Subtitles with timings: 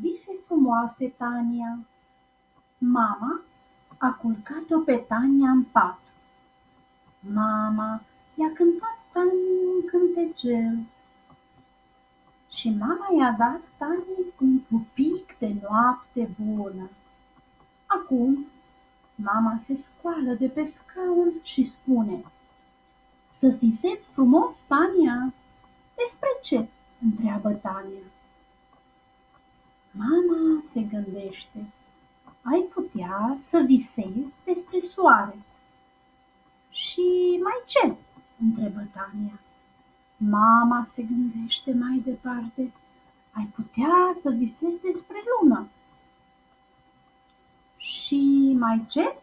[0.00, 1.78] Vise frumoase Tania
[2.78, 3.40] Mama
[3.98, 5.98] a culcat-o pe Tania în pat.
[7.20, 8.02] Mama
[8.34, 10.78] i-a cântat Taniei un cântecel
[12.50, 16.90] și mama i-a dat Taniei un pupic de noapte bună.
[17.86, 18.46] Acum
[19.14, 22.24] mama se scoală de pe scaun și spune
[23.30, 25.32] Să visezi frumos, Tania?
[25.94, 26.68] Despre ce?
[27.02, 28.06] întreabă Tania.
[29.98, 31.66] Mama se gândește
[32.50, 35.38] ai putea să visezi despre soare.
[36.70, 37.94] Și mai ce?
[38.42, 39.40] întrebă Tania.
[40.16, 42.72] Mama se gândește mai departe.
[43.32, 45.68] Ai putea să visezi despre lună.
[47.76, 49.16] Și mai ce?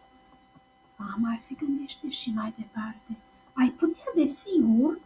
[0.95, 3.17] Mama se gândește și mai departe.
[3.53, 4.99] Ai putea, desigur,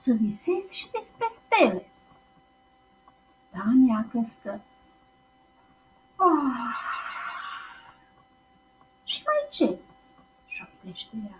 [0.00, 1.86] să visezi și despre stele.
[3.50, 4.60] Tania căscă.
[6.44, 6.74] Oh,
[9.04, 9.78] și mai ce?
[10.46, 11.38] șoptește ea,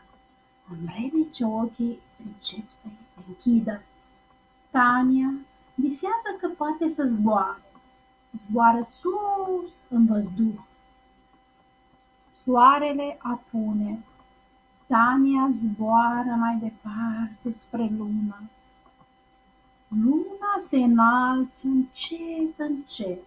[0.70, 3.82] în vreme ce ochii încep să-i se închidă.
[4.70, 5.32] Tania
[5.74, 7.62] visează că poate să zboare.
[8.46, 10.60] Zboară sus în văzduh.
[12.36, 13.98] Soarele apune.
[14.86, 18.42] Tania zboară mai departe spre lună.
[19.88, 23.18] Luna se înalță încet, încet.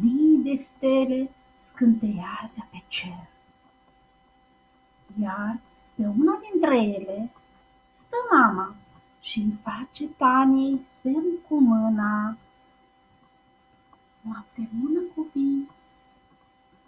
[0.00, 3.28] Mii de stele scânteiază pe cer
[5.18, 5.58] iar
[5.94, 7.30] pe una dintre ele
[7.96, 8.74] stă mama
[9.20, 12.36] și îi face Taniei semn cu mâna.
[14.20, 15.68] Noapte bună, copii!